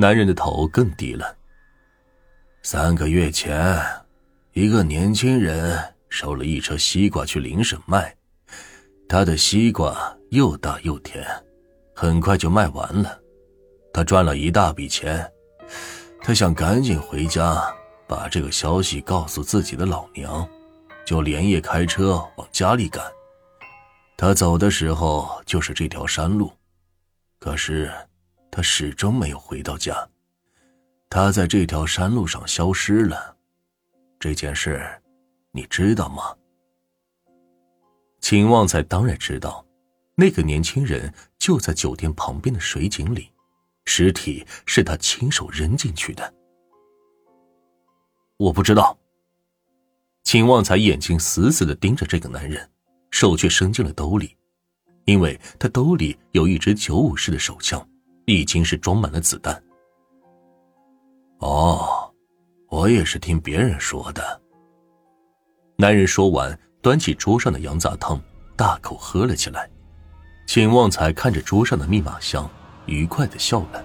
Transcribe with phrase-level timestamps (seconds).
[0.00, 1.36] 男人的头更低了。
[2.62, 3.80] 三个月前，
[4.54, 8.16] 一个年轻人收了一车西瓜去邻省卖，
[9.06, 11.24] 他的西瓜又大又甜，
[11.94, 13.20] 很快就卖完了，
[13.92, 15.30] 他赚了一大笔钱。
[16.22, 17.62] 他想赶紧回家，
[18.08, 20.48] 把这个消息告诉自己的老娘，
[21.04, 23.04] 就连夜开车往家里赶。
[24.16, 26.52] 他走的时候就是这条山路，
[27.38, 27.90] 可是
[28.50, 30.08] 他始终没有回到家。
[31.08, 33.36] 他在这条山路上消失了，
[34.18, 34.84] 这件事
[35.52, 36.22] 你知道吗？
[38.20, 39.64] 秦旺财当然知道，
[40.14, 43.30] 那个年轻人就在酒店旁边的水井里。
[43.86, 46.32] 尸体是他亲手扔进去的。
[48.36, 48.96] 我不知道。
[50.22, 52.70] 秦旺财眼睛死死的盯着这个男人，
[53.10, 54.36] 手却伸进了兜里，
[55.06, 57.84] 因为他兜里有一支九五式的手枪，
[58.26, 59.62] 已经是装满了子弹。
[61.38, 62.12] 哦，
[62.68, 64.40] 我也是听别人说的。
[65.76, 68.20] 男人说完，端起桌上的羊杂汤，
[68.56, 69.68] 大口喝了起来。
[70.46, 72.48] 秦旺财看着桌上的密码箱。
[72.86, 73.84] 愉快的笑了。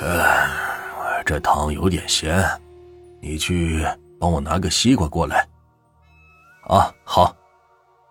[0.00, 2.46] 呃，这汤有点咸，
[3.20, 3.84] 你去
[4.20, 5.48] 帮我拿个西瓜过来。
[6.68, 7.34] 啊，好。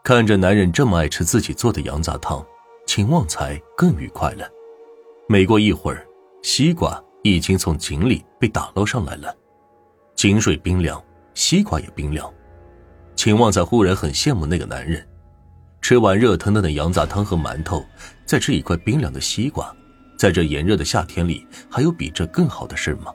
[0.03, 2.45] 看着男人这么爱吃自己做的羊杂汤，
[2.87, 4.49] 秦旺财更愉快了。
[5.27, 6.07] 没过一会儿，
[6.41, 9.35] 西瓜已经从井里被打捞上来了，
[10.15, 12.33] 井水冰凉，西瓜也冰凉。
[13.13, 15.05] 秦旺财忽然很羡慕那个男人。
[15.81, 17.85] 吃完热腾腾的羊杂汤和馒头，
[18.25, 19.71] 再吃一块冰凉的西瓜，
[20.17, 23.13] 在这炎热的夏天里，还有比这更好的事吗？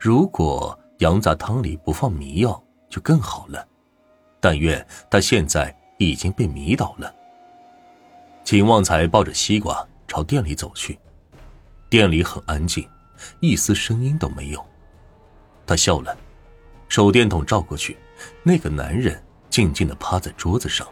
[0.00, 3.64] 如果羊杂汤里不放迷药，就更好了。
[4.40, 7.14] 但愿他现在已经被迷倒了。
[8.44, 10.98] 秦旺财抱着西瓜朝店里走去，
[11.88, 12.86] 店里很安静，
[13.40, 14.62] 一丝声音都没有。
[15.66, 16.14] 他笑了，
[16.86, 17.96] 手电筒照过去，
[18.42, 19.18] 那个男人
[19.48, 20.86] 静静的趴在桌子上。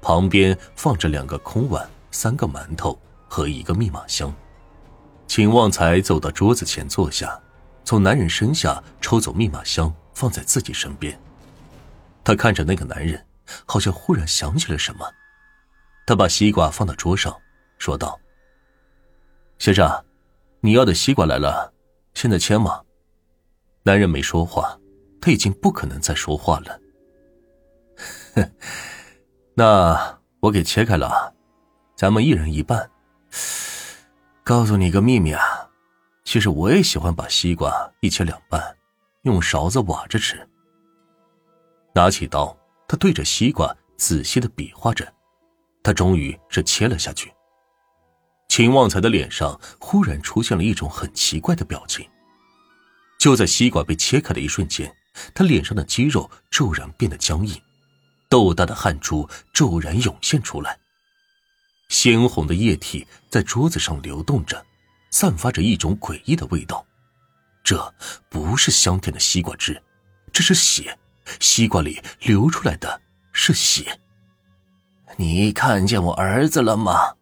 [0.00, 2.96] 旁边放着两个空碗、三个馒头
[3.26, 4.32] 和一个密码箱。
[5.26, 7.36] 秦旺财走到桌子前坐下，
[7.84, 11.18] 从男人身下抽走密码箱，放在自己身边。
[12.22, 13.26] 他看着那个男人，
[13.66, 15.04] 好像忽然想起了什么。
[16.06, 17.34] 他把西瓜放到桌上，
[17.78, 18.18] 说道
[19.58, 20.04] ：“先生，
[20.60, 21.72] 你要的西瓜来了，
[22.14, 22.82] 现在切吗？”
[23.84, 24.78] 男人没说话，
[25.20, 26.80] 他已经不可能再说话了。
[28.34, 28.50] 哼。
[29.56, 31.32] 那我给切开了，
[31.94, 32.90] 咱们一人一半。
[34.42, 35.70] 告诉你个秘密啊，
[36.24, 38.76] 其实我也喜欢把西瓜一切两半，
[39.22, 40.44] 用勺子挖着吃。
[41.94, 42.54] 拿起刀，
[42.88, 45.06] 他对着西瓜仔细的比划着，
[45.84, 47.32] 他终于是切了下去。
[48.48, 52.08] 秦旺财的脸上忽然出现了一种很奇怪的表情。
[53.18, 54.92] 就在西瓜被切开的一瞬间，
[55.34, 57.60] 他脸上的肌肉骤然变得僵硬。
[58.28, 60.78] 豆大的汗珠骤然涌现出来，
[61.88, 64.64] 鲜红的液体在桌子上流动着，
[65.10, 66.84] 散发着一种诡异的味道。
[67.62, 67.94] 这
[68.28, 69.80] 不是香甜的西瓜汁，
[70.32, 70.98] 这是血，
[71.40, 73.00] 西瓜里流出来的
[73.32, 73.98] 是血。
[75.16, 77.14] 你看见我儿子了吗？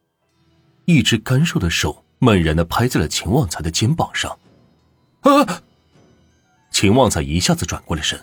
[0.87, 4.37] 一只干瘦的手猛然的拍在了秦旺财的肩膀上。
[5.21, 5.63] 啊！
[6.71, 8.19] 秦旺财一下子转过了身。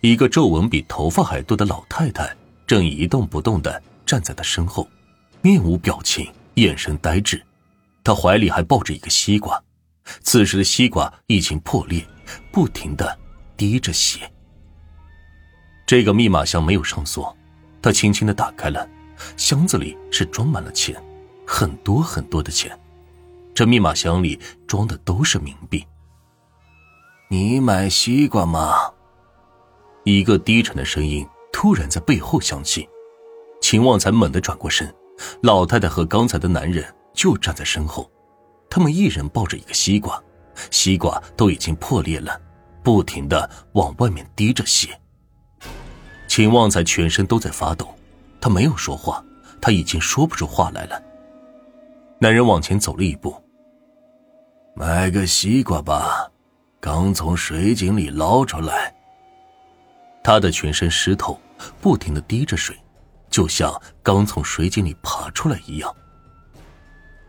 [0.00, 2.34] 一个皱纹比头发还多的老太太
[2.66, 4.88] 正一动不动的站在他身后，
[5.40, 7.42] 面无表情，眼神呆滞。
[8.02, 9.62] 他怀里还抱着一个西瓜，
[10.22, 12.04] 此时的西瓜已经破裂，
[12.50, 13.18] 不停的
[13.56, 14.30] 滴着血。
[15.86, 17.36] 这个密码箱没有上锁，
[17.80, 18.88] 他轻轻的打开了，
[19.36, 21.02] 箱子里是装满了钱，
[21.46, 22.78] 很多很多的钱。
[23.54, 25.84] 这密码箱里装的都是冥币。
[27.28, 28.92] 你买西瓜吗？
[30.04, 32.88] 一个低沉的声音突然在背后响起，
[33.60, 34.94] 秦旺才猛地转过身，
[35.42, 38.08] 老太太和刚才的男人就站在身后，
[38.70, 40.22] 他们一人抱着一个西瓜，
[40.70, 42.40] 西瓜都已经破裂了，
[42.84, 45.00] 不停的往外面滴着血。
[46.28, 47.92] 秦旺才全身都在发抖，
[48.40, 49.24] 他没有说话，
[49.60, 51.02] 他已经说不出话来了。
[52.18, 53.34] 男人往前走了一步，
[54.74, 56.30] 买个西瓜吧，
[56.80, 58.94] 刚从水井里捞出来。
[60.22, 61.38] 他的全身湿透，
[61.80, 62.76] 不停的滴着水，
[63.30, 65.94] 就像刚从水井里爬出来一样。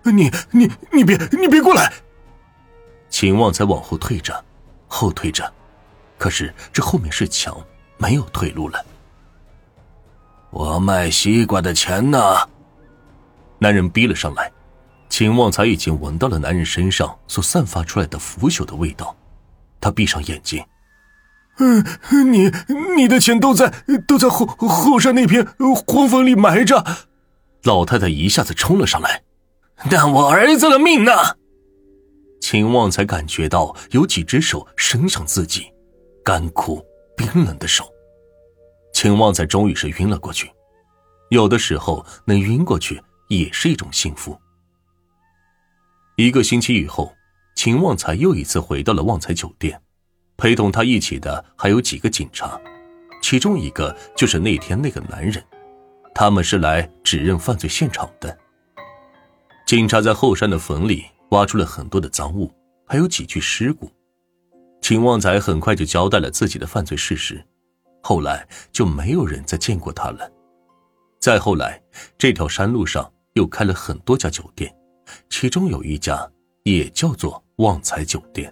[0.04, 1.92] 你你你别你别过来！
[3.10, 4.44] 秦旺才往后退着，
[4.88, 5.54] 后退着，
[6.18, 7.58] 可是这后面是墙，
[7.98, 8.86] 没有退路了。
[10.58, 12.20] 我卖西瓜的钱呢？
[13.60, 14.52] 男人逼了上来，
[15.08, 19.16] 秦旺才已经闻到了男人身上所散发出来的腐朽的味道，
[19.80, 20.66] 他闭上眼睛。
[21.60, 21.86] 嗯，
[22.32, 22.52] 你
[22.96, 23.72] 你的钱都在
[24.08, 25.48] 都在后后山那片
[25.86, 26.84] 荒坟里埋着。
[27.62, 29.22] 老太太一下子冲了上来，
[29.92, 31.12] 但我儿子的命呢？
[32.42, 35.72] 秦旺才感觉到有几只手伸向自己，
[36.24, 36.84] 干枯
[37.16, 37.88] 冰冷的手。
[38.98, 40.52] 秦旺才终于是晕了过去。
[41.30, 44.36] 有的时候能晕过去也是一种幸福。
[46.16, 47.14] 一个星期以后，
[47.56, 49.80] 秦旺财又一次回到了旺财酒店，
[50.36, 52.60] 陪同他一起的还有几个警察，
[53.22, 55.44] 其中一个就是那天那个男人，
[56.16, 58.36] 他们是来指认犯罪现场的。
[59.68, 62.52] 警察在后山的坟里挖出了很多的赃物，
[62.88, 63.92] 还有几具尸骨。
[64.82, 67.46] 秦旺财很快就交代了自己的犯罪事实，
[68.08, 70.32] 后来就没有人再见过他了。
[71.20, 71.84] 再后来，
[72.18, 74.74] 这条山路上又开了很多家酒店。
[75.30, 76.26] 其中有一家
[76.64, 78.50] 也叫做旺财酒店，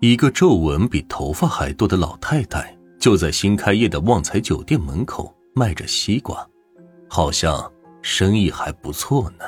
[0.00, 6.44] 一个皱纹比头发还多的老太太就在新开业的旺财酒店门口卖着西瓜，
[7.08, 7.72] 好像
[8.02, 9.44] 生意还不错呢。